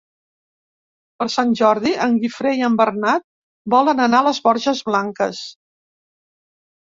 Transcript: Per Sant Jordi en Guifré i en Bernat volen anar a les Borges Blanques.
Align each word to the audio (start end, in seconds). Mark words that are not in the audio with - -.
Per 1.19 1.25
Sant 1.33 1.51
Jordi 1.59 1.91
en 2.05 2.15
Guifré 2.23 2.53
i 2.59 2.63
en 2.69 2.77
Bernat 2.79 3.25
volen 3.75 4.03
anar 4.07 4.21
a 4.25 4.27
les 4.29 4.39
Borges 4.47 4.81
Blanques. 4.89 5.43